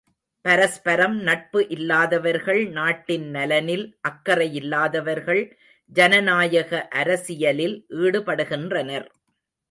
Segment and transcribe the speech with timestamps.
[0.45, 5.41] பரஸ்பரம் நட்பு இல்லாதவர்கள் நாட்டின் நலனில் அக்கறையில்லாதவர்கள்
[5.91, 9.07] ஜனநாயக அரசியலில் ஈடுபடுகின்றனர்.